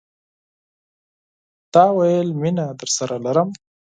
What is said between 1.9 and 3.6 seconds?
ویل، مینه درسره لرم